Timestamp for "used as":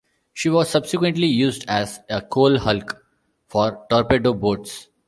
1.27-1.99